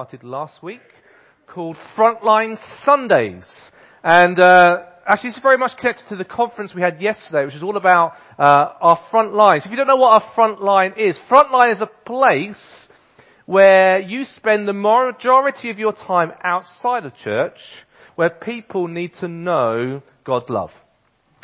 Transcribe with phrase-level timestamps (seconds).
[0.00, 0.80] started last week
[1.46, 2.56] called Frontline
[2.86, 3.44] Sundays.
[4.02, 7.62] And uh, actually, it's very much connected to the conference we had yesterday, which is
[7.62, 9.64] all about uh, our front lines.
[9.66, 12.86] If you don't know what our front line is, front line is a place
[13.44, 17.58] where you spend the majority of your time outside of church,
[18.14, 20.70] where people need to know God's love.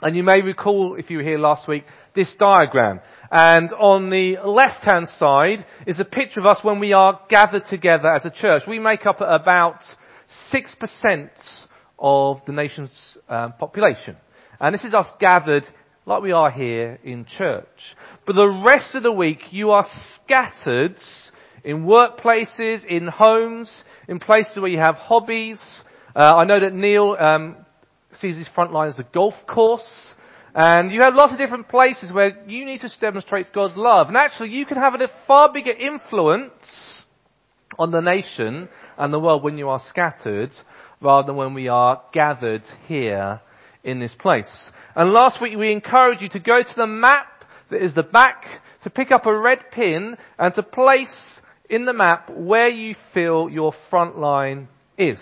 [0.01, 1.85] And you may recall, if you were here last week,
[2.15, 3.01] this diagram.
[3.31, 8.15] And on the left-hand side is a picture of us when we are gathered together
[8.15, 8.63] as a church.
[8.69, 9.81] We make up about
[10.53, 11.29] 6%
[11.99, 12.91] of the nation's
[13.29, 14.17] um, population.
[14.61, 15.65] And this is us gathered
[16.07, 17.67] like we are here in church.
[18.27, 20.97] But the rest of the week you are scattered
[21.65, 23.71] in workplaces, in homes,
[24.09, 25.61] in places where you have hobbies.
[26.15, 27.57] Uh, I know that Neil um,
[28.21, 30.15] sees his front line as the golf course.
[30.57, 34.09] And you have lots of different places where you need to demonstrate God's love.
[34.09, 37.05] And actually, you can have a far bigger influence
[37.79, 40.53] on the nation and the world when you are scattered
[41.03, 43.43] rather than when we are gathered here
[43.85, 44.51] in this place.
[44.95, 48.47] And last week we encouraged you to go to the map that is the back,
[48.85, 53.51] to pick up a red pin and to place in the map where you feel
[53.51, 55.21] your front line is.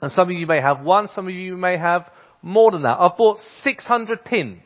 [0.00, 2.10] And some of you may have one, some of you may have
[2.44, 2.98] more than that.
[3.00, 4.60] I've bought 600 pins,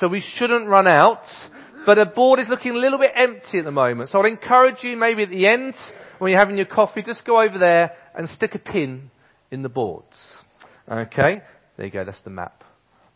[0.00, 1.22] so we shouldn't run out.
[1.86, 4.08] But the board is looking a little bit empty at the moment.
[4.08, 5.74] So I'd encourage you maybe at the end,
[6.18, 9.10] when you're having your coffee, just go over there and stick a pin
[9.50, 10.16] in the boards.
[10.90, 11.42] Okay?
[11.76, 12.64] There you go, that's the map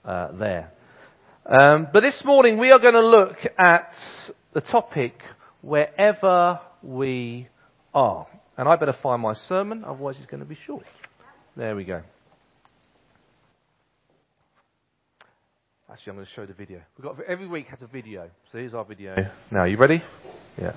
[0.05, 0.71] uh, there.
[1.47, 3.91] Um, but this morning we are going to look at
[4.53, 5.15] the topic
[5.63, 7.49] wherever we
[7.95, 8.27] are.
[8.59, 10.85] And I better find my sermon, otherwise it's going to be short.
[11.57, 12.03] There we go.
[15.91, 16.83] Actually, I'm going to show the video.
[16.99, 18.29] We've got every week has a video.
[18.53, 19.17] So here's our video.
[19.51, 20.03] Now, you ready?
[20.61, 20.75] Yeah.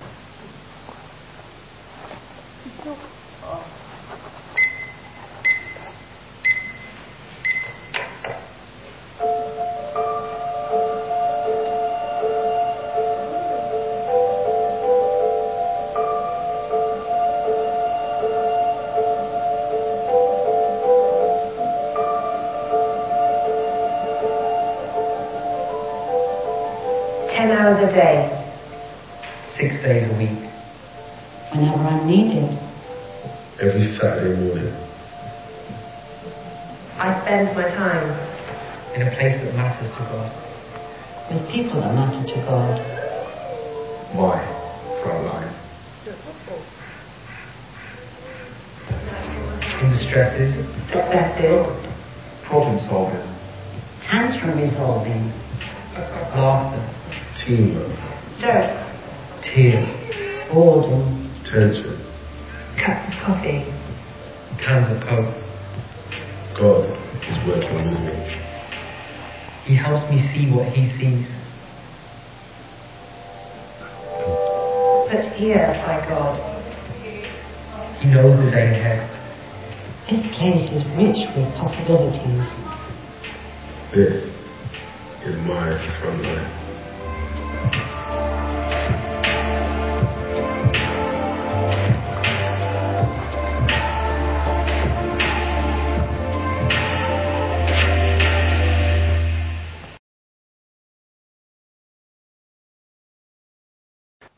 [27.82, 28.30] A day.
[29.58, 30.38] six days a week.
[31.50, 32.46] whenever I'm needed.
[33.60, 34.70] every Saturday morning.
[36.98, 38.06] I spend my time.
[38.94, 40.30] in a place that matters to God.
[41.30, 42.78] with people that matter to God.
[44.14, 44.38] My
[45.02, 45.50] front line.
[49.82, 50.54] In the stresses,
[50.86, 51.66] Successes.
[52.46, 53.26] problem solving,
[54.06, 55.32] Tantrum resolving,
[56.38, 57.01] laughter,
[57.40, 57.96] Teamwork.
[58.40, 58.82] Dirt.
[59.42, 59.86] tears,
[60.52, 61.96] boredom, Tension.
[62.76, 63.64] Cup of coffee.
[64.60, 65.34] cans of coke.
[66.58, 66.84] God
[67.28, 68.16] is working with me.
[69.64, 71.26] He helps me see what He sees.
[75.10, 76.52] Put here by God.
[78.00, 79.08] He knows the day ahead.
[80.10, 82.44] this place is rich with possibilities.
[83.94, 84.24] This
[85.24, 86.61] is my front line.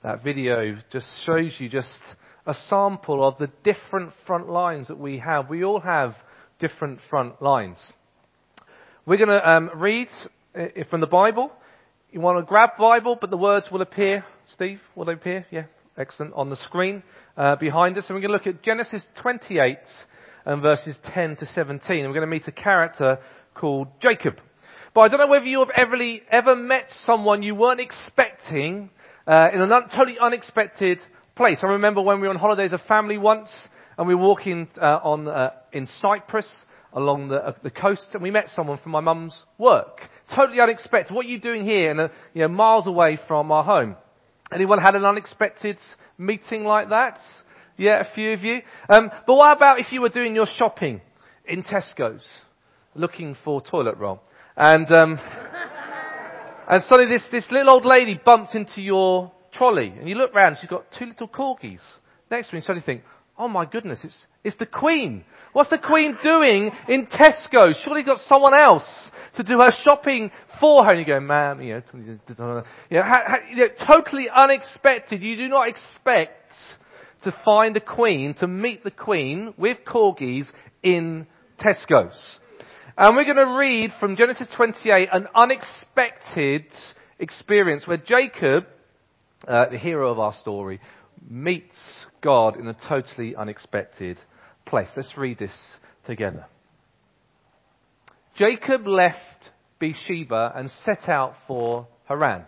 [0.05, 1.89] That video just shows you just
[2.47, 5.49] a sample of the different front lines that we have.
[5.49, 6.15] We all have
[6.61, 7.79] different front lines.
[9.07, 10.09] We're going to um, read
[10.55, 11.51] uh, from the Bible.
[12.15, 14.25] You want to grab Bible, but the words will appear.
[14.53, 15.45] Steve, will they appear?
[15.51, 15.65] Yeah,
[15.99, 16.33] excellent.
[16.35, 17.03] On the screen
[17.37, 18.05] uh, behind us.
[18.07, 19.79] And we're going to look at Genesis 28
[20.47, 21.81] and verses 10 to 17.
[21.91, 23.19] And we're going to meet a character
[23.57, 24.37] called Jacob.
[24.95, 25.97] But I don't know whether you have ever,
[26.31, 28.91] ever met someone you weren't expecting
[29.27, 31.01] uh, in a un- totally unexpected
[31.35, 31.59] place.
[31.65, 33.51] I remember when we were on holiday as a family once,
[33.99, 36.47] and we were walking uh, on uh, in Cyprus
[36.93, 39.99] along the, uh, the coast, and we met someone from my mum's work.
[40.34, 41.15] Totally unexpected.
[41.15, 43.97] What are you doing here, and you know, miles away from our home?
[44.53, 45.78] Anyone had an unexpected
[46.16, 47.18] meeting like that?
[47.76, 48.60] Yeah, a few of you.
[48.88, 51.00] Um, but what about if you were doing your shopping
[51.47, 52.24] in Tesco's,
[52.94, 54.21] looking for toilet roll,
[54.56, 55.18] and um,
[56.68, 60.56] and suddenly this, this little old lady bumps into your trolley, and you look round,
[60.60, 61.80] she's got two little corgis
[62.30, 63.03] next to her, and suddenly think,
[63.39, 65.25] oh my goodness, it's, it's the Queen.
[65.53, 67.72] What's the Queen doing in Tesco?
[67.84, 68.86] Surely got someone else
[69.36, 70.91] to do her shopping for her.
[70.91, 75.22] And you go, ma'am, you know, you know, you know, totally unexpected.
[75.22, 76.53] You do not expect
[77.22, 80.47] to find the queen, to meet the queen with corgis
[80.83, 81.27] in
[81.59, 82.39] Tesco's.
[82.97, 86.66] And we're going to read from Genesis 28 an unexpected
[87.19, 88.66] experience where Jacob,
[89.48, 90.81] uh, the hero of our story,
[91.28, 91.77] meets
[92.24, 94.18] God in a totally unexpected
[94.66, 94.88] place.
[94.97, 95.53] Let's read this
[96.06, 96.47] together.
[98.38, 99.18] Jacob left
[99.78, 102.44] Beersheba and set out for Haran.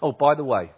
[0.00, 0.72] Oh, by the way,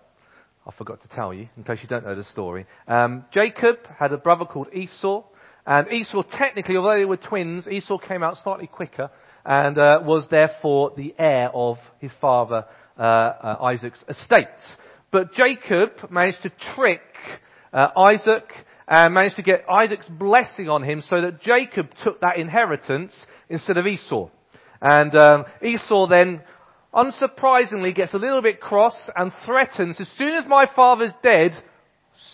[0.67, 2.67] I forgot to tell you, in case you don't know the story.
[2.89, 5.23] Um, Jacob had a brother called Esau,
[5.65, 9.11] and Esau technically, although they were twins, Esau came out slightly quicker
[9.45, 12.65] and uh, was therefore the heir of his father
[12.99, 14.49] uh, uh, Isaac's estate.
[15.13, 17.01] But Jacob managed to trick
[17.77, 18.51] uh, Isaac
[18.89, 23.15] and managed to get Isaac's blessing on him so that Jacob took that inheritance
[23.49, 24.31] instead of Esau.
[24.81, 26.41] And um, Esau then,
[26.95, 31.53] unsurprisingly, gets a little bit cross and threatens, as soon as my father's dead,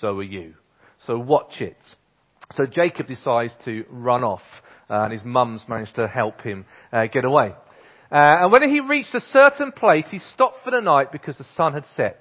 [0.01, 0.55] so are you.
[1.07, 1.77] So watch it.
[2.55, 4.43] So Jacob decides to run off,
[4.89, 7.53] uh, and his mum's managed to help him uh, get away.
[8.11, 11.47] Uh, and when he reached a certain place, he stopped for the night because the
[11.57, 12.21] sun had set.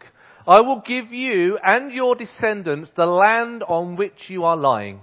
[0.47, 5.01] I will give you and your descendants the land on which you are lying.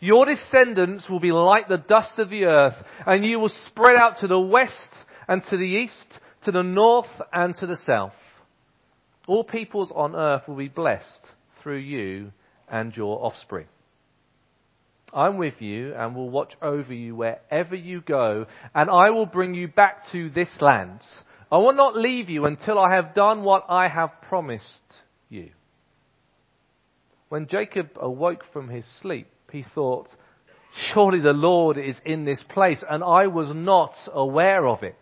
[0.00, 2.74] Your descendants will be like the dust of the earth,
[3.06, 4.72] and you will spread out to the west
[5.28, 8.14] and to the east, to the north and to the south.
[9.28, 11.04] All peoples on earth will be blessed
[11.62, 12.32] through you
[12.68, 13.66] and your offspring.
[15.14, 19.54] I'm with you and will watch over you wherever you go, and I will bring
[19.54, 21.00] you back to this land.
[21.52, 24.64] I will not leave you until I have done what I have promised
[25.28, 25.50] you.
[27.28, 30.08] When Jacob awoke from his sleep, he thought,
[30.94, 34.96] Surely the Lord is in this place, and I was not aware of it.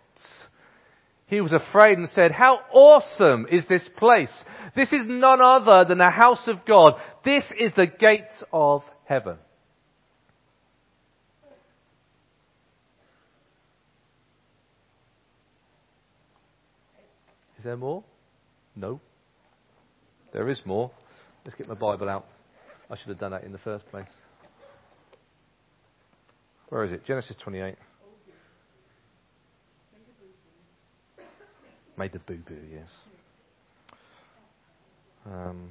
[1.28, 4.32] He was afraid and said, How awesome is this place!
[4.74, 6.94] This is none other than the house of God.
[7.24, 9.36] This is the gate of heaven.
[17.60, 18.02] Is there more?
[18.74, 19.02] No.
[20.32, 20.90] There is more.
[21.44, 22.24] Let's get my Bible out.
[22.88, 24.06] I should have done that in the first place.
[26.70, 27.04] Where is it?
[27.04, 27.74] Genesis 28.
[31.98, 32.88] Made the boo boo, yes.
[35.26, 35.70] Um,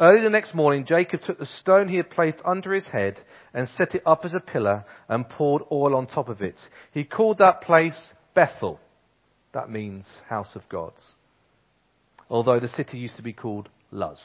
[0.00, 3.18] early the next morning, Jacob took the stone he had placed under his head
[3.52, 6.56] and set it up as a pillar and poured oil on top of it.
[6.94, 8.80] He called that place Bethel.
[9.52, 11.02] That means house of gods
[12.30, 14.20] although the city used to be called Luz.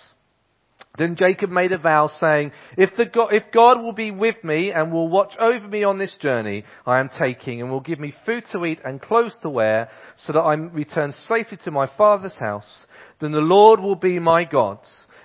[0.98, 4.92] Then Jacob made a vow saying, if, God, if God will be with me and
[4.92, 8.44] will watch over me on this journey I am taking and will give me food
[8.52, 12.86] to eat and clothes to wear so that I return safely to my father's house,
[13.20, 14.80] then the Lord will be my God.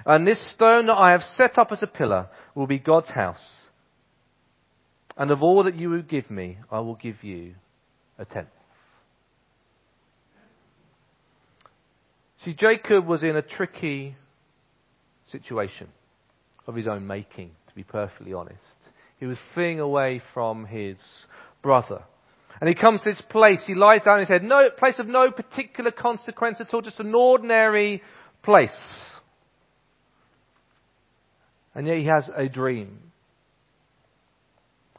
[0.07, 3.45] And this stone that I have set up as a pillar will be God's house.
[5.19, 7.55] And of all that you will give me, I will give you
[8.19, 8.49] a tenth.
[12.49, 14.17] See, Jacob was in a tricky
[15.31, 15.87] situation
[16.67, 18.57] of his own making, to be perfectly honest.
[19.21, 20.97] He was fleeing away from his
[21.62, 22.05] brother.
[22.59, 25.07] And he comes to this place, he lies down on his head, no place of
[25.07, 28.02] no particular consequence at all, just an ordinary
[28.43, 28.71] place.
[31.75, 32.99] And yet he has a dream.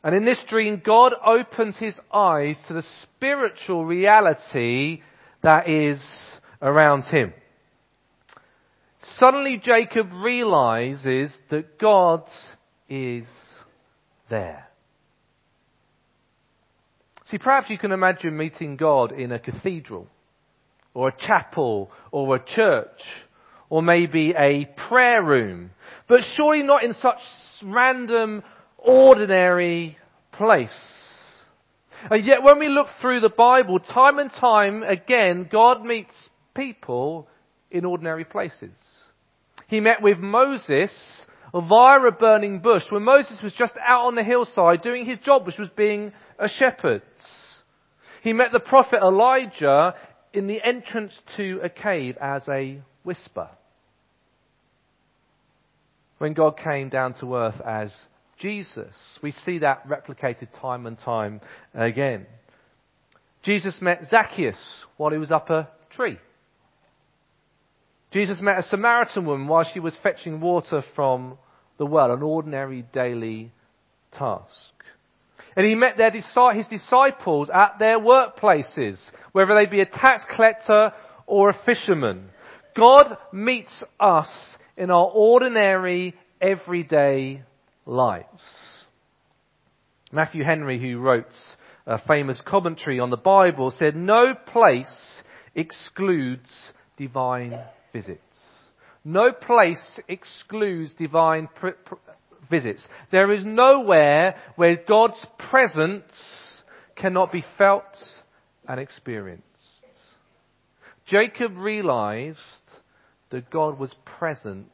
[0.03, 5.01] And in this dream, God opens his eyes to the spiritual reality
[5.41, 5.99] that is
[6.61, 7.33] around him.
[9.17, 12.23] Suddenly Jacob realizes that God
[12.89, 13.25] is
[14.29, 14.67] there.
[17.27, 20.07] See, perhaps you can imagine meeting God in a cathedral,
[20.93, 23.01] or a chapel, or a church,
[23.69, 25.69] or maybe a prayer room,
[26.07, 27.19] but surely not in such
[27.63, 28.43] random,
[28.77, 29.97] ordinary
[30.31, 30.69] place.
[32.09, 36.13] And yet when we look through the Bible, time and time again, God meets
[36.59, 37.27] people
[37.71, 38.71] in ordinary places.
[39.67, 40.91] He met with Moses
[41.53, 45.45] via a burning bush when Moses was just out on the hillside doing his job,
[45.45, 47.01] which was being a shepherd.
[48.21, 49.93] He met the prophet Elijah
[50.33, 53.49] in the entrance to a cave as a whisper.
[56.19, 57.91] when God came down to earth as
[58.37, 58.93] Jesus.
[59.23, 61.41] We see that replicated time and time
[61.73, 62.27] again.
[63.43, 64.57] Jesus met Zacchaeus
[64.97, 66.17] while he was up a tree.
[68.11, 71.37] Jesus met a Samaritan woman while she was fetching water from
[71.77, 73.51] the well, an ordinary daily
[74.17, 74.73] task.
[75.55, 78.97] And he met their, his disciples at their workplaces,
[79.31, 80.93] whether they be a tax collector
[81.27, 82.29] or a fisherman.
[82.75, 84.29] God meets us
[84.77, 87.43] in our ordinary, everyday
[87.85, 88.43] lives.
[90.11, 91.25] Matthew Henry, who wrote
[91.85, 95.21] a famous commentary on the Bible, said, No place
[95.55, 96.49] excludes
[96.97, 97.59] divine
[97.93, 98.21] visits.
[99.03, 101.95] No place excludes divine pr- pr-
[102.49, 102.85] visits.
[103.11, 106.03] There is nowhere where God's presence
[106.95, 107.83] cannot be felt
[108.67, 109.45] and experienced.
[111.05, 112.37] Jacob realized
[113.31, 114.67] that God was present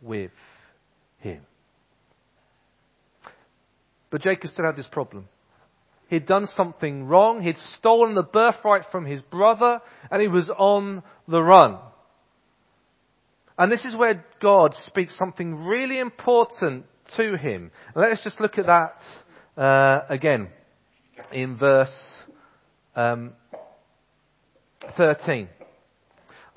[0.00, 0.32] with
[1.18, 1.42] him.
[4.10, 5.28] But Jacob still had this problem.
[6.12, 7.40] He'd done something wrong.
[7.40, 11.78] He'd stolen the birthright from his brother and he was on the run.
[13.56, 16.84] And this is where God speaks something really important
[17.16, 17.70] to him.
[17.96, 19.00] Let's just look at that
[19.56, 20.50] uh, again
[21.32, 21.96] in verse
[22.94, 23.32] um,
[24.98, 25.48] 13.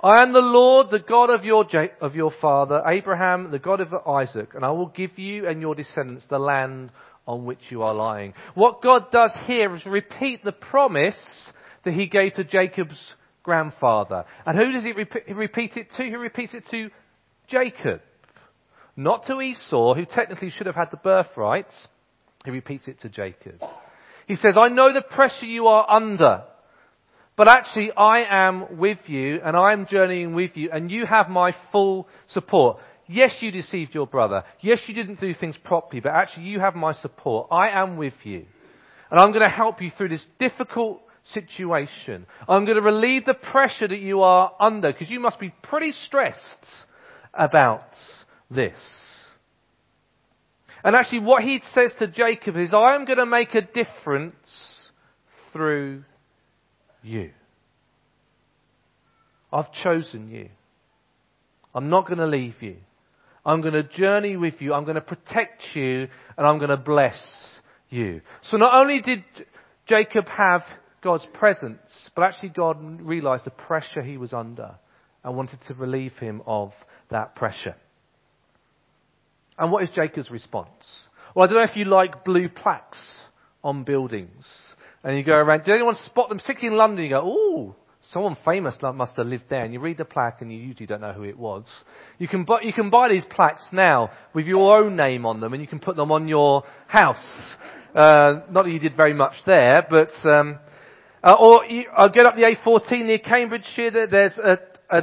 [0.04, 1.66] I am the Lord, the God of your,
[2.02, 5.76] of your father, Abraham, the God of Isaac, and I will give you and your
[5.76, 6.92] descendants the land
[7.28, 8.34] on which you are lying.
[8.54, 11.16] What God does here is repeat the promise
[11.84, 13.14] that he gave to Jacob's
[13.44, 14.26] grandfather.
[14.46, 16.04] And who does he repeat, it to?
[16.04, 16.90] He repeats it to
[17.48, 18.02] Jacob.
[18.96, 21.68] Not to Esau, who technically should have had the birthright.
[22.44, 23.62] He repeats it to Jacob.
[24.28, 26.44] He says, I know the pressure you are under,
[27.36, 31.30] but actually I am with you and I am journeying with you and you have
[31.30, 32.78] my full support.
[33.08, 34.44] Yes, you deceived your brother.
[34.62, 37.48] Yes, you didn't do things properly, but actually you have my support.
[37.52, 38.46] I am with you.
[39.12, 41.02] And I'm going to help you through this difficult
[41.34, 42.26] situation.
[42.48, 45.94] I'm going to relieve the pressure that you are under because you must be pretty
[46.06, 46.40] stressed
[47.34, 47.90] about
[48.50, 48.76] this.
[50.84, 54.36] And actually what he says to Jacob is, I am going to make a difference
[55.52, 56.04] through
[57.02, 57.32] you.
[59.52, 60.50] I've chosen you.
[61.74, 62.78] I'm not going to leave you.
[63.46, 64.74] I'm going to journey with you.
[64.74, 67.20] I'm going to protect you and I'm going to bless
[67.90, 68.22] you.
[68.50, 69.24] So not only did
[69.88, 70.64] Jacob have
[71.04, 74.76] God's presence, but actually God realized the pressure he was under
[75.24, 76.72] and wanted to relieve him of
[77.12, 77.76] that pressure.
[79.58, 80.70] And what is Jacob's response?
[81.36, 82.98] Well, I don't know if you like blue plaques
[83.64, 84.46] on buildings.
[85.04, 86.40] And you go around, did anyone spot them?
[86.40, 87.76] Particularly in London, you go, ooh,
[88.12, 91.02] Someone famous must have lived there, and you read the plaque, and you usually don't
[91.02, 91.66] know who it was.
[92.20, 95.54] You can buy, you can buy these plaques now with your own name on them,
[95.54, 97.26] and you can put them on your house.
[97.96, 100.60] Uh, not that you did very much there, but um,
[101.24, 104.08] uh, or you, I'll get up the A14 near Cambridgeshire.
[104.08, 104.60] There's a,
[104.92, 105.02] a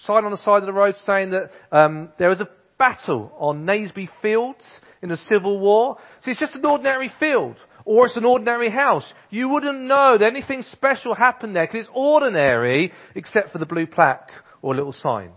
[0.00, 3.64] sign on the side of the road saying that um, there was a battle on
[3.64, 4.62] Naseby Fields
[5.00, 5.96] in the Civil War.
[6.22, 9.10] So it's just an ordinary field or it's an ordinary house.
[9.30, 13.86] You wouldn't know that anything special happened there because it's ordinary except for the blue
[13.86, 15.30] plaque or little sign.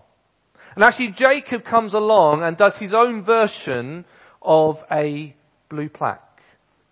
[0.76, 4.06] And actually Jacob comes along and does his own version
[4.42, 5.36] of a
[5.70, 6.22] blue plaque.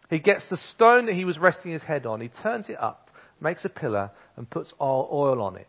[0.10, 3.10] He gets the stone that he was resting his head on, he turns it up,
[3.42, 5.68] makes a pillar and puts oil on it.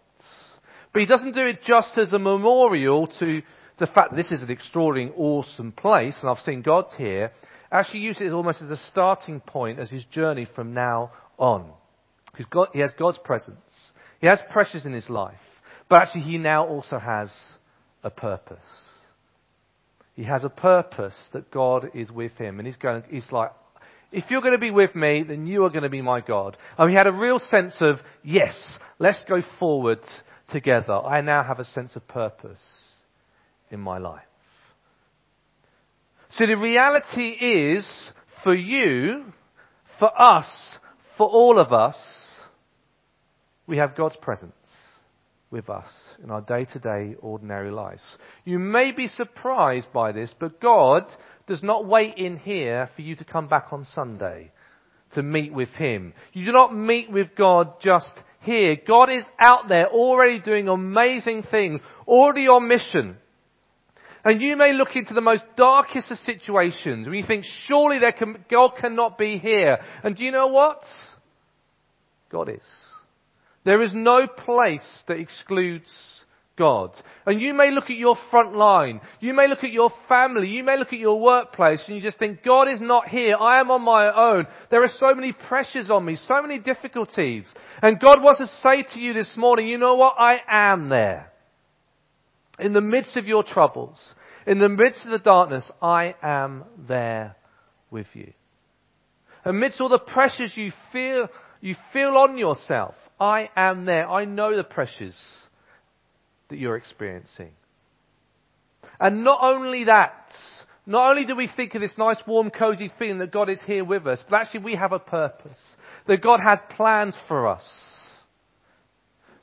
[0.92, 3.42] But he doesn't do it just as a memorial to
[3.78, 7.32] the fact that this is an extraordinary, awesome place, and I've seen God here
[7.74, 11.70] actually uses it almost as a starting point as his journey from now on.
[12.72, 13.58] He has God's presence.
[14.20, 15.34] He has pressures in his life.
[15.88, 17.30] But actually he now also has
[18.02, 18.58] a purpose.
[20.14, 22.58] He has a purpose that God is with him.
[22.58, 23.50] And he's going, he's like,
[24.12, 26.56] if you're going to be with me, then you are going to be my God.
[26.78, 28.54] And he had a real sense of, yes,
[29.00, 29.98] let's go forward
[30.50, 30.94] together.
[30.94, 32.60] I now have a sense of purpose
[33.70, 34.22] in my life.
[36.36, 37.86] So the reality is,
[38.42, 39.32] for you,
[40.00, 40.46] for us,
[41.16, 41.96] for all of us,
[43.68, 44.52] we have God's presence
[45.50, 45.88] with us
[46.22, 48.02] in our day to day ordinary lives.
[48.44, 51.04] You may be surprised by this, but God
[51.46, 54.50] does not wait in here for you to come back on Sunday
[55.14, 56.14] to meet with Him.
[56.32, 58.76] You do not meet with God just here.
[58.86, 63.18] God is out there already doing amazing things, already on mission.
[64.24, 68.44] And you may look into the most darkest of situations where you think, surely can,
[68.50, 69.78] God cannot be here.
[70.02, 70.80] And do you know what?
[72.30, 72.62] God is.
[73.64, 75.90] There is no place that excludes
[76.56, 76.92] God.
[77.26, 79.00] And you may look at your front line.
[79.20, 80.48] You may look at your family.
[80.48, 83.36] You may look at your workplace and you just think, God is not here.
[83.36, 84.46] I am on my own.
[84.70, 87.46] There are so many pressures on me, so many difficulties.
[87.82, 90.14] And God wants to say to you this morning, you know what?
[90.18, 91.30] I am there.
[92.58, 93.98] In the midst of your troubles,
[94.46, 97.36] in the midst of the darkness, I am there
[97.90, 98.32] with you.
[99.44, 101.28] Amidst all the pressures you feel,
[101.60, 104.08] you feel on yourself, I am there.
[104.08, 105.16] I know the pressures
[106.48, 107.50] that you're experiencing.
[109.00, 110.30] And not only that,
[110.86, 113.84] not only do we think of this nice, warm, cozy feeling that God is here
[113.84, 115.58] with us, but actually we have a purpose.
[116.06, 117.64] That God has plans for us.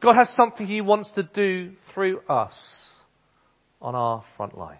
[0.02, 2.54] God has something He wants to do through us
[3.82, 4.80] on our front line.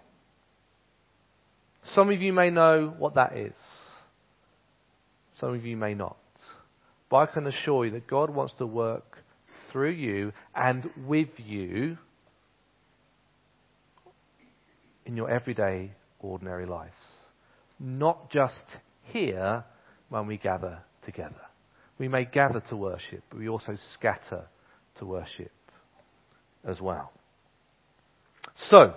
[1.94, 3.54] Some of you may know what that is.
[5.40, 6.16] Some of you may not.
[7.10, 9.18] But I can assure you that God wants to work
[9.70, 11.98] through you and with you
[15.04, 16.92] in your everyday, ordinary lives.
[17.80, 18.54] Not just
[19.04, 19.64] here
[20.08, 21.34] when we gather together.
[21.98, 24.46] We may gather to worship, but we also scatter
[24.98, 25.52] to worship
[26.64, 27.12] as well.
[28.70, 28.94] So,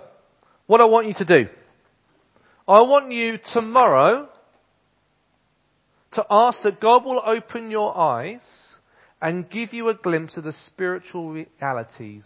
[0.66, 1.48] what I want you to do,
[2.68, 4.28] I want you tomorrow
[6.12, 8.40] to ask that God will open your eyes
[9.20, 12.24] and give you a glimpse of the spiritual realities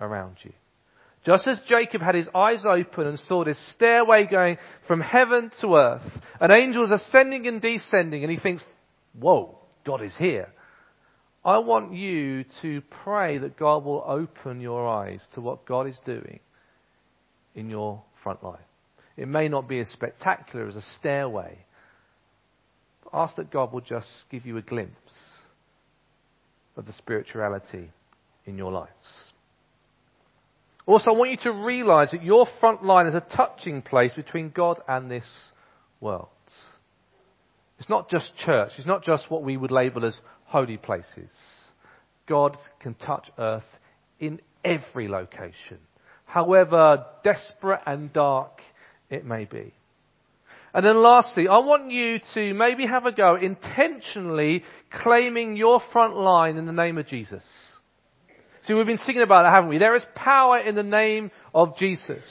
[0.00, 0.52] around you.
[1.24, 5.74] Just as Jacob had his eyes open and saw this stairway going from heaven to
[5.74, 6.02] earth,
[6.40, 8.64] and angels ascending and descending, and he thinks,
[9.18, 10.48] whoa, God is here.
[11.44, 15.98] I want you to pray that God will open your eyes to what God is
[16.06, 16.40] doing
[17.54, 18.58] in your front line.
[19.16, 21.58] It may not be as spectacular as a stairway.
[23.04, 24.94] But ask that God will just give you a glimpse
[26.76, 27.90] of the spirituality
[28.46, 28.90] in your lives.
[30.86, 34.50] Also, I want you to realize that your front line is a touching place between
[34.50, 35.24] God and this
[36.00, 36.28] world.
[37.78, 38.72] It's not just church.
[38.76, 41.30] It's not just what we would label as holy places.
[42.26, 43.64] God can touch earth
[44.18, 45.78] in every location,
[46.30, 48.60] however desperate and dark
[49.08, 49.72] it may be.
[50.72, 54.62] And then lastly, I want you to maybe have a go intentionally
[55.02, 57.42] claiming your front line in the name of Jesus.
[58.66, 59.78] See, we've been singing about that, haven't we?
[59.78, 62.22] There is power in the name of Jesus.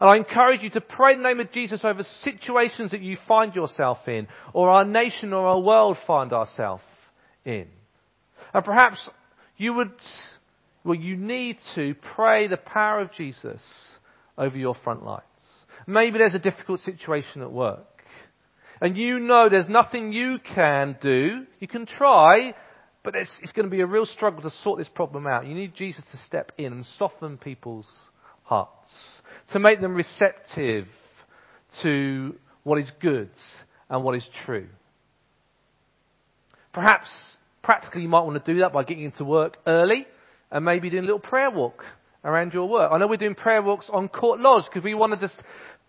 [0.00, 3.16] And I encourage you to pray in the name of Jesus over situations that you
[3.26, 6.82] find yourself in, or our nation or our world find ourselves
[7.44, 7.66] in.
[8.54, 9.08] And perhaps
[9.56, 9.92] you would,
[10.86, 13.60] well, you need to pray the power of Jesus
[14.38, 15.22] over your front lines.
[15.86, 18.02] Maybe there's a difficult situation at work.
[18.80, 21.44] And you know there's nothing you can do.
[21.58, 22.54] You can try,
[23.02, 25.46] but it's, it's going to be a real struggle to sort this problem out.
[25.46, 27.88] You need Jesus to step in and soften people's
[28.44, 28.88] hearts,
[29.52, 30.86] to make them receptive
[31.82, 33.30] to what is good
[33.90, 34.68] and what is true.
[36.72, 37.08] Perhaps
[37.62, 40.06] practically you might want to do that by getting into work early
[40.50, 41.84] and maybe doing a little prayer walk
[42.24, 42.90] around your work.
[42.92, 45.40] I know we're doing prayer walks on Court Lodge because we want to just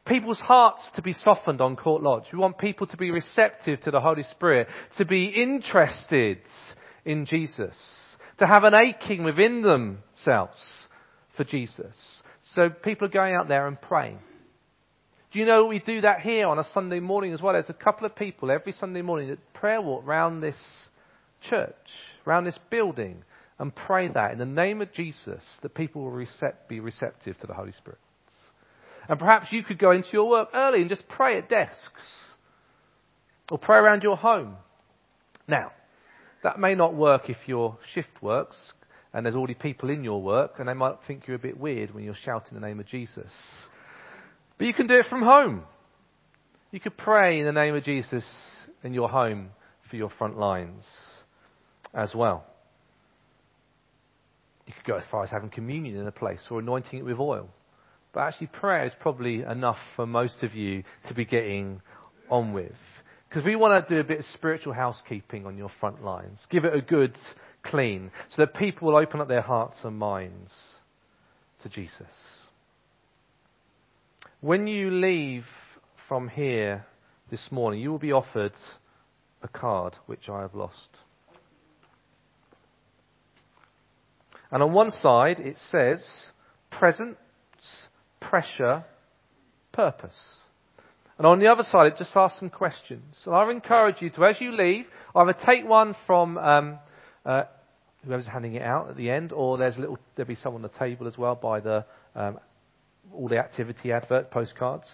[0.05, 2.25] people's hearts to be softened on Court Lodge.
[2.31, 4.67] We want people to be receptive to the Holy Spirit,
[4.97, 6.39] to be interested
[7.05, 7.75] in Jesus,
[8.39, 10.57] to have an aching within themselves
[11.35, 11.95] for Jesus.
[12.55, 14.19] So people are going out there and praying.
[15.31, 17.53] Do you know we do that here on a Sunday morning as well?
[17.53, 20.55] There's a couple of people every Sunday morning that prayer walk round this
[21.49, 21.75] church,
[22.25, 23.23] round this building,
[23.59, 27.47] and pray that in the name of Jesus that people will recept, be receptive to
[27.47, 27.99] the Holy Spirit.
[29.09, 32.03] And perhaps you could go into your work early and just pray at desks.
[33.49, 34.55] Or pray around your home.
[35.47, 35.71] Now,
[36.43, 38.57] that may not work if your shift works
[39.13, 41.93] and there's already people in your work and they might think you're a bit weird
[41.93, 43.31] when you're shouting the name of Jesus.
[44.57, 45.63] But you can do it from home.
[46.71, 48.25] You could pray in the name of Jesus
[48.83, 49.49] in your home
[49.89, 50.83] for your front lines
[51.93, 52.45] as well.
[54.67, 57.19] You could go as far as having communion in a place or anointing it with
[57.19, 57.49] oil.
[58.13, 61.81] But actually, prayer is probably enough for most of you to be getting
[62.29, 62.75] on with.
[63.29, 66.39] Because we want to do a bit of spiritual housekeeping on your front lines.
[66.49, 67.17] Give it a good
[67.63, 70.51] clean so that people will open up their hearts and minds
[71.63, 72.07] to Jesus.
[74.41, 75.45] When you leave
[76.07, 76.85] from here
[77.29, 78.53] this morning, you will be offered
[79.41, 80.89] a card which I have lost.
[84.51, 86.03] And on one side it says
[86.71, 87.17] presence,
[88.19, 88.83] pressure,
[89.71, 90.11] purpose.
[91.17, 93.15] And on the other side, it just asks some questions.
[93.25, 96.79] And I encourage you to, as you leave, either take one from um,
[97.25, 97.43] uh,
[98.05, 100.61] whoever's handing it out at the end, or there's a little there'll be some on
[100.61, 102.39] the table as well by the um,
[103.13, 104.87] all the activity advert postcards.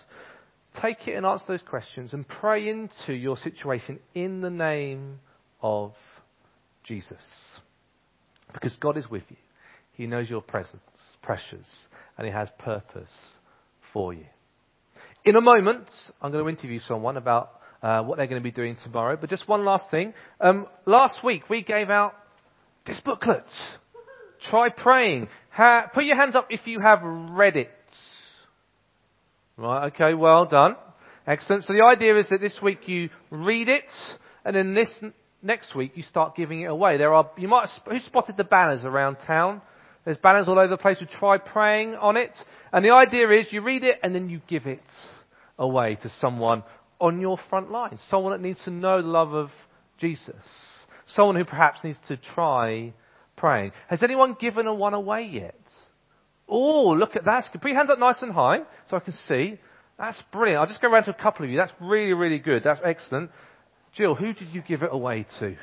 [0.81, 5.19] Take it and answer those questions and pray into your situation in the name
[5.61, 5.93] of
[6.83, 7.21] Jesus.
[8.53, 9.37] Because God is with you.
[9.93, 10.81] He knows your presence,
[11.21, 11.67] pressures,
[12.17, 13.11] and He has purpose
[13.91, 14.25] for you.
[15.25, 15.87] In a moment,
[16.21, 19.17] I'm going to interview someone about uh, what they're going to be doing tomorrow.
[19.19, 20.13] But just one last thing.
[20.41, 22.13] Um, last week, we gave out
[22.85, 23.45] this booklet.
[24.49, 25.27] Try praying.
[25.51, 27.69] Ha- put your hands up if you have read it.
[29.55, 30.75] Right, okay, well done.
[31.27, 31.63] Excellent.
[31.63, 33.85] So the idea is that this week you read it,
[34.43, 34.89] and then this
[35.43, 36.97] next week you start giving it away.
[36.97, 39.62] There are, you might, who spotted the banners around town?
[40.06, 42.32] There's banners all over the place with try praying on it.
[42.71, 44.82] And the idea is you read it and then you give it
[45.58, 46.63] away to someone
[46.99, 47.99] on your front line.
[48.10, 49.49] Someone that needs to know the love of
[49.99, 50.36] Jesus.
[51.08, 52.93] Someone who perhaps needs to try
[53.38, 53.71] praying.
[53.88, 55.60] Has anyone given a one away yet?
[56.47, 57.45] Oh, look at that.
[57.53, 59.60] Put your hands up nice and high so I can see.
[59.97, 60.60] That's brilliant.
[60.60, 61.58] I'll just go around to a couple of you.
[61.58, 62.63] That's really, really good.
[62.63, 63.32] That's excellent.
[63.95, 65.56] Jill, who did you give it away to?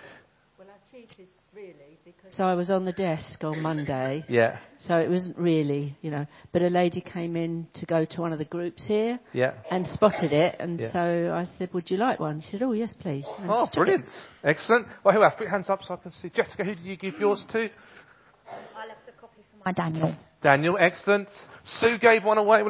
[0.59, 4.25] Well, I cheated really because so I was on the desk on Monday.
[4.29, 4.59] Yeah.
[4.87, 6.27] So it wasn't really, you know.
[6.53, 9.19] But a lady came in to go to one of the groups here.
[9.33, 9.55] Yeah.
[9.71, 10.93] And spotted it, and Yeah.
[10.93, 13.73] so I said, "Would you like one?" She said, "Oh yes, please." And Oh, just
[13.73, 13.87] took it.
[13.87, 14.09] brilliant.
[14.45, 14.87] Excellent.
[15.03, 15.35] Well, who else?
[15.35, 16.29] Put your hands up so I can see.
[16.31, 17.59] Jessica, who did you give yours to?
[17.59, 20.15] I left a copy for my Daniel.
[20.43, 21.29] Daniel, excellent.
[21.81, 22.63] Sue gave one away.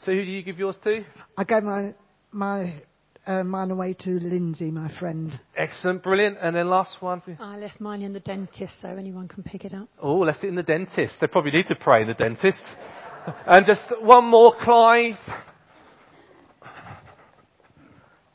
[0.00, 1.04] Sue, who did you give yours to?
[1.38, 1.94] I gave my
[2.32, 2.82] my
[3.26, 5.38] uh, mine away to Lindsay, my friend.
[5.56, 6.38] Excellent, brilliant.
[6.40, 7.22] And then last one.
[7.40, 9.88] I left mine in the dentist so anyone can pick it up.
[10.00, 11.16] Oh, left it in the dentist.
[11.20, 12.62] They probably need to pray in the dentist.
[13.44, 15.16] And just one more, Clive.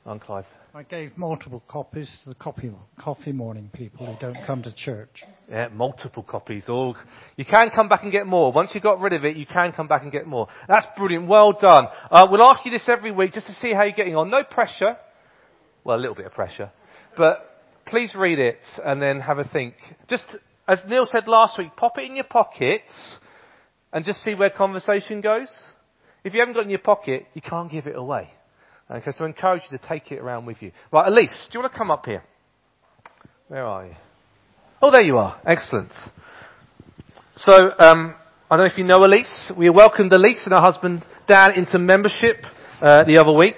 [0.06, 0.44] On Clive.
[0.74, 5.22] I gave multiple copies to the coffee, coffee morning people who don't come to church.
[5.50, 6.70] Yeah, multiple copies.
[6.70, 6.96] All
[7.36, 8.54] you can come back and get more.
[8.54, 10.48] Once you've got rid of it, you can come back and get more.
[10.70, 11.28] That's brilliant.
[11.28, 11.88] Well done.
[12.10, 14.30] Uh, we'll ask you this every week just to see how you're getting on.
[14.30, 14.96] No pressure.
[15.84, 16.72] Well, a little bit of pressure,
[17.18, 19.74] but please read it and then have a think.
[20.08, 20.26] Just
[20.70, 22.84] as Neil said last week, pop it in your pocket
[23.92, 25.50] and just see where conversation goes.
[26.24, 28.30] If you haven't got it in your pocket, you can't give it away.
[28.92, 30.74] Okay, so I encourage you to take it around with you.
[30.92, 32.24] Right, Elise, do you want to come up here?
[33.48, 33.96] Where are you?
[34.82, 35.40] Oh, there you are.
[35.46, 35.94] Excellent.
[37.38, 38.16] So, um,
[38.50, 39.54] I don't know if you know Elise.
[39.58, 42.44] We welcomed Elise and her husband Dan into membership
[42.82, 43.56] uh, the other week,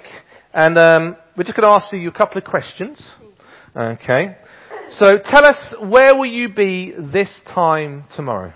[0.52, 3.04] and um, we're just going to ask you a couple of questions.
[3.76, 4.36] Okay.
[4.98, 8.52] So, tell us where will you be this time tomorrow,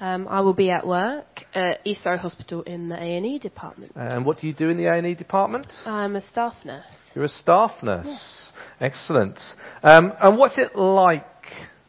[0.00, 3.92] Um, I will be at work at East Surrey Hospital in the A&E department.
[3.96, 5.66] and what do you do in the A&E department?
[5.84, 6.84] I'm a staff nurse.
[7.14, 8.48] You're a staff nurse.
[8.80, 9.38] Excellent.
[9.82, 11.26] Um, and what's it like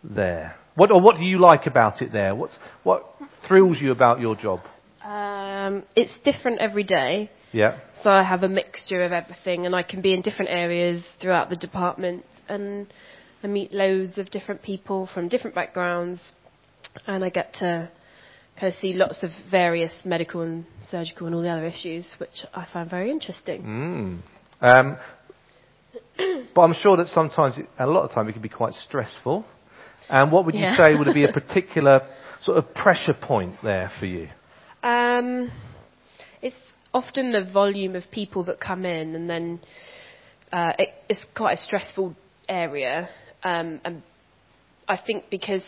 [0.04, 0.56] there?
[0.76, 2.34] What or what do you like about it there?
[2.36, 2.50] What
[2.84, 3.06] what
[3.48, 4.62] thrills you about your job?
[5.04, 7.80] Um, it's different every day, Yeah.
[8.04, 11.50] so I have a mixture of everything, and I can be in different areas throughout
[11.50, 12.88] the department, and
[13.44, 16.22] I meet loads of different people from different backgrounds,
[17.08, 17.90] and I get to
[18.60, 22.46] kind of see lots of various medical and surgical and all the other issues, which
[22.54, 23.64] I find very interesting.
[23.64, 24.22] Mm.
[24.62, 24.98] Um,
[26.54, 29.46] but I'm sure that sometimes, a lot of time, it can be quite stressful.
[30.10, 30.78] And what would you Yeah.
[30.78, 32.02] say would be a particular
[32.44, 34.28] sort of pressure point there for you?
[34.84, 35.52] Um,
[36.42, 36.56] it's
[36.94, 39.60] often the volume of people that come in, and then
[40.52, 42.16] uh, it, it's quite a stressful
[42.50, 43.10] area.
[43.44, 44.04] Um, and
[44.88, 45.66] I think because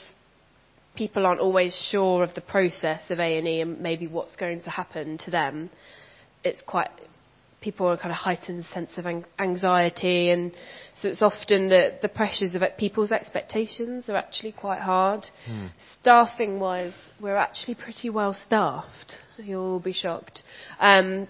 [0.96, 4.62] people aren't always sure of the process of A and E and maybe what's going
[4.62, 5.70] to happen to them,
[6.44, 6.90] it's quite
[7.62, 9.06] people are kind of heightened sense of
[9.40, 10.52] anxiety, and
[10.96, 15.26] so it's often the the pressures of it, people's expectations are actually quite hard.
[16.02, 19.14] Staffing wise, we're actually pretty well staffed.
[19.38, 20.44] You'll all be shocked.
[20.80, 21.28] Um,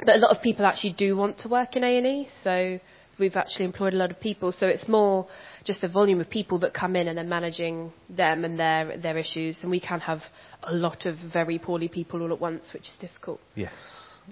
[0.00, 2.78] but a lot of people actually do want to work in A&E, so
[3.18, 4.52] we've actually employed a lot of people.
[4.52, 5.26] So it's more
[5.64, 9.18] just the volume of people that come in and then managing them and their their
[9.18, 9.58] issues.
[9.62, 10.20] And we can have
[10.62, 13.40] a lot of very poorly people all at once, which is difficult.
[13.54, 13.72] Yes.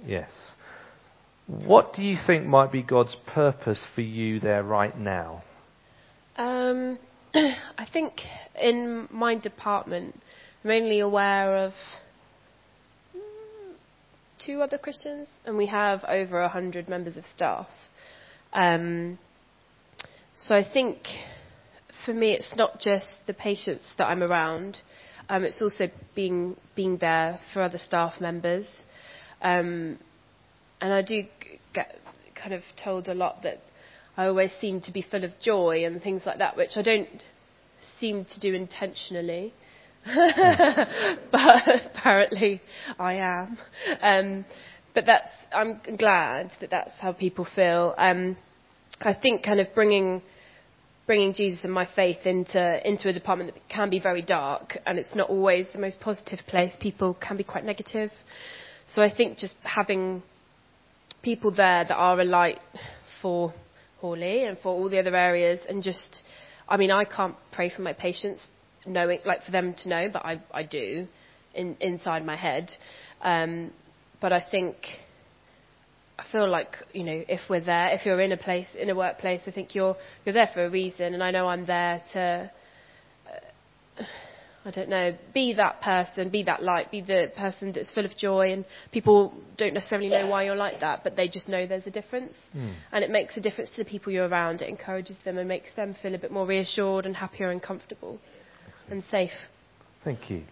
[0.04, 0.30] Yes.
[1.46, 5.44] What do you think might be God's purpose for you there right now?
[6.36, 6.98] Um,
[7.34, 8.20] I think
[8.60, 10.14] in my department,
[10.62, 11.72] I'm mainly aware of
[14.44, 17.68] two other Christians, and we have over a hundred members of staff.
[18.54, 19.18] Um,
[20.36, 20.98] so I think
[22.04, 24.78] for me, it's not just the patients that I'm around.
[25.28, 28.66] Um, it's also being being there for other staff members.
[29.42, 29.98] Um,
[30.80, 31.22] and I do
[31.72, 31.96] get
[32.34, 33.60] kind of told a lot that
[34.16, 37.08] I always seem to be full of joy and things like that, which I don't
[37.98, 39.54] seem to do intentionally.
[40.04, 41.62] but
[41.94, 42.60] apparently
[42.98, 43.58] I am.
[44.02, 44.44] Um,
[44.94, 47.94] but that's, I'm glad that that's how people feel.
[47.98, 48.36] Um,
[49.00, 50.22] I think kind of bringing,
[51.06, 54.98] bringing Jesus and my faith into, into a department that can be very dark and
[54.98, 56.72] it's not always the most positive place.
[56.80, 58.10] People can be quite negative.
[58.92, 60.22] So I think just having
[61.22, 62.60] people there that are a light
[63.20, 63.52] for
[64.00, 66.22] Horley and for all the other areas and just,
[66.68, 68.40] I mean, I can't pray for my patients
[68.86, 71.08] knowing, like for them to know, but I, I do
[71.54, 72.70] in, inside my head.
[73.22, 73.72] Um,
[74.24, 74.76] but I think,
[76.18, 78.94] I feel like, you know, if we're there, if you're in a place, in a
[78.94, 82.50] workplace, I think you're, you're there for a reason and I know I'm there to,
[83.98, 84.02] uh,
[84.64, 88.16] I don't know, be that person, be that light, be the person that's full of
[88.16, 91.86] joy and people don't necessarily know why you're like that, but they just know there's
[91.86, 92.32] a difference.
[92.56, 92.76] Mm.
[92.92, 94.62] And it makes a difference to the people you're around.
[94.62, 98.18] It encourages them and makes them feel a bit more reassured and happier and comfortable
[98.88, 99.36] and safe.
[100.02, 100.44] Thank you.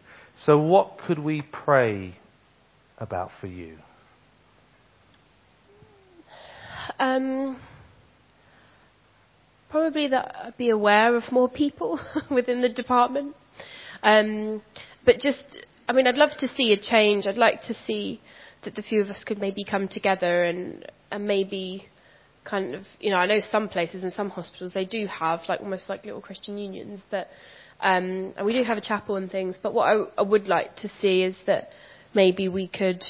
[0.45, 2.17] So, what could we pray
[3.03, 3.77] about for you?
[6.99, 7.61] Um,
[9.71, 13.35] probably that I'd be aware of more people within the department.
[14.03, 14.63] Um,
[15.05, 17.27] but just, I mean, I'd love to see a change.
[17.27, 18.21] I'd like to see
[18.65, 21.87] that the few of us could maybe come together and, and maybe
[22.45, 25.61] kind of, you know, I know some places and some hospitals they do have like
[25.61, 27.29] almost like little Christian unions, but
[27.81, 29.57] um, and we do have a chapel and things.
[29.61, 31.71] But what I, I would like to see is that
[32.15, 33.03] maybe we could,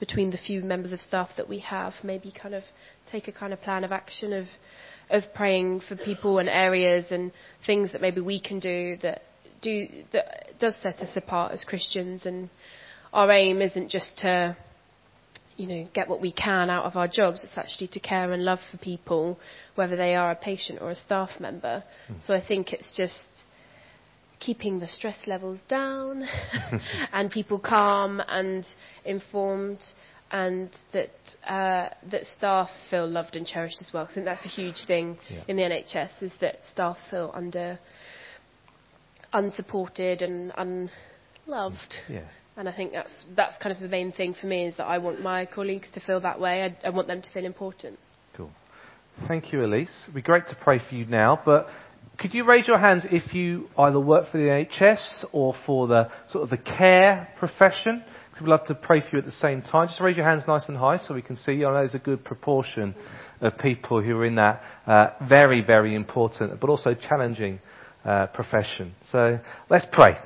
[0.00, 2.62] between the few members of staff that we have, maybe kind of
[3.10, 4.46] take a kind of plan of action of
[5.10, 7.32] of praying for people and areas and
[7.66, 9.22] things that maybe we can do that
[9.60, 12.26] do that does set us apart as Christians.
[12.26, 12.48] And
[13.12, 14.56] our aim isn't just to
[15.56, 17.44] you know, get what we can out of our jobs.
[17.44, 19.38] It's actually to care and love for people,
[19.74, 21.84] whether they are a patient or a staff member.
[22.10, 22.26] Mm.
[22.26, 23.24] So I think it's just
[24.44, 26.24] keeping the stress levels down
[27.12, 28.66] and people calm and
[29.04, 29.78] informed
[30.32, 31.10] and that
[31.46, 34.08] uh, that staff feel loved and cherished as well.
[34.10, 35.42] I think that's a huge thing yeah.
[35.46, 37.78] in the NHS is that staff feel under
[39.32, 41.94] unsupported and unloved.
[42.08, 42.24] Yeah.
[42.56, 44.98] And I think that's that's kind of the main thing for me is that I
[44.98, 46.64] want my colleagues to feel that way.
[46.64, 47.98] I, I want them to feel important.
[48.34, 48.50] Cool.
[49.28, 49.90] Thank you, Elise.
[50.04, 51.66] It'd be great to pray for you now, but
[52.22, 56.08] could you raise your hands if you either work for the NHS or for the
[56.30, 58.04] sort of the care profession?
[58.30, 59.88] Because we'd love to pray for you at the same time.
[59.88, 61.52] Just raise your hands nice and high so we can see.
[61.52, 62.94] I know there's a good proportion
[63.40, 67.58] of people who are in that uh, very, very important but also challenging
[68.04, 68.94] uh, profession.
[69.10, 70.16] So let's pray.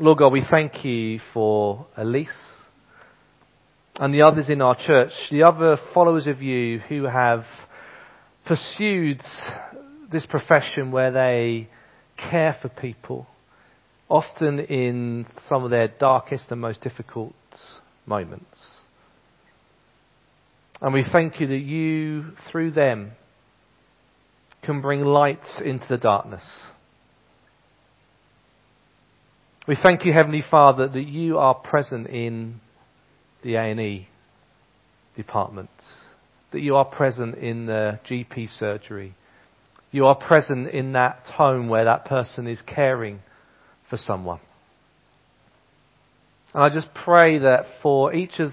[0.00, 2.28] Lord God, we thank you for Elise
[4.00, 7.44] and the others in our church, the other followers of you who have
[8.46, 9.20] pursued
[10.12, 11.68] this profession where they
[12.30, 13.26] care for people,
[14.08, 17.34] often in some of their darkest and most difficult
[18.06, 18.58] moments.
[20.80, 23.12] And we thank you that you, through them,
[24.62, 26.44] can bring light into the darkness
[29.66, 32.60] we thank you, Heavenly Father, that you are present in
[33.42, 34.08] the A&E
[35.16, 35.70] department,
[36.54, 39.14] that you are present in the GP surgery.
[39.90, 43.20] You are present in that home where that person is caring
[43.90, 44.38] for someone.
[46.54, 48.52] And I just pray that for each of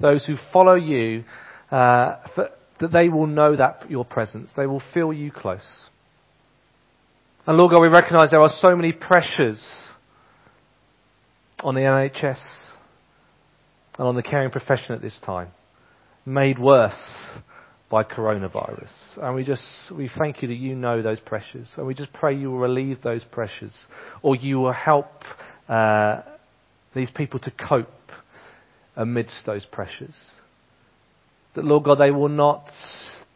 [0.00, 1.24] those who follow you,
[1.72, 4.50] uh, for, that they will know that your presence.
[4.56, 5.66] They will feel you close.
[7.46, 9.60] And Lord God, we recognize there are so many pressures
[11.60, 12.38] on the NHS
[13.98, 15.48] and on the caring profession at this time,
[16.26, 16.94] made worse
[17.90, 18.90] by coronavirus.
[19.18, 19.62] And we just,
[19.94, 21.68] we thank you that you know those pressures.
[21.76, 23.72] And we just pray you will relieve those pressures
[24.22, 25.10] or you will help
[25.68, 26.22] uh,
[26.94, 27.88] these people to cope
[28.96, 30.14] amidst those pressures.
[31.54, 32.68] That, Lord God, they will not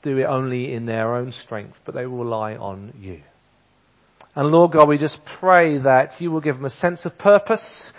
[0.02, 3.20] do it only in their own strength, but they will rely on you.
[4.34, 7.92] And Lord God, we just pray that you will give them a sense of purpose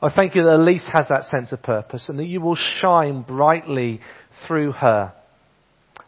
[0.00, 3.22] I thank you that Elise has that sense of purpose and that you will shine
[3.22, 4.00] brightly
[4.46, 5.12] through her.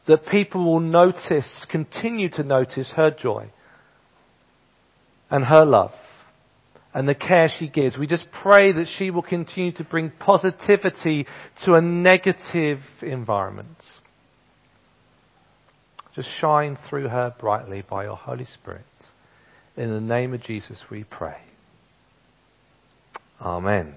[0.06, 3.50] That people will notice, continue to notice her joy
[5.30, 5.92] and her love
[6.94, 7.98] and the care she gives.
[7.98, 11.26] We just pray that she will continue to bring positivity
[11.64, 13.76] to a negative environment.
[16.14, 18.84] Just shine through her brightly by your Holy Spirit.
[19.76, 21.38] In the name of Jesus we pray.
[23.40, 23.94] Amen.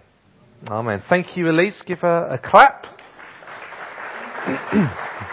[0.67, 1.03] Amen.
[1.09, 1.83] Thank you, Elise.
[1.85, 2.85] Give her a clap.